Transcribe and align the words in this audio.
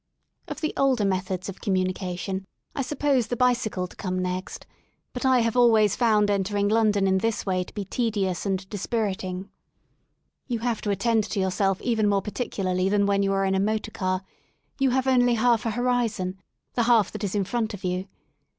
Of 0.47 0.61
the 0.61 0.73
older 0.77 1.05
methods 1.05 1.47
of 1.47 1.61
communication 1.61 2.47
I 2.75 2.81
suppose 2.81 3.27
the 3.27 3.35
bicycle 3.35 3.85
to 3.85 3.95
come 3.95 4.17
next, 4.17 4.65
but 5.13 5.27
I 5.27 5.41
have 5.41 5.55
always 5.55 5.95
found 5.95 6.31
en 6.31 6.43
tering 6.43 6.71
London 6.71 7.05
in 7.05 7.19
this 7.19 7.45
way 7.45 7.63
to 7.63 7.71
be 7.75 7.85
tedious 7.85 8.43
and 8.43 8.67
dispiriting* 8.67 9.41
41 9.41 9.43
THE 9.43 9.43
SOUL 9.43 9.73
OF 9.75 9.91
LONDON 10.07 10.53
You 10.55 10.59
have 10.69 10.81
to 10.81 10.89
attend 10.89 11.23
to 11.25 11.39
yourself 11.39 11.81
even 11.83 12.07
more 12.09 12.21
particularly 12.23 12.89
than 12.89 13.05
when 13.05 13.21
you 13.21 13.31
are 13.33 13.45
in 13.45 13.53
a 13.53 13.59
motor 13.59 13.91
car; 13.91 14.23
you 14.79 14.89
have 14.89 15.05
only 15.05 15.35
half 15.35 15.67
a 15.67 15.69
horizon— 15.69 16.39
the 16.73 16.81
half 16.85 17.11
that 17.11 17.23
is 17.23 17.35
in 17.35 17.43
front 17.43 17.75
of 17.75 17.83
you. 17.83 18.07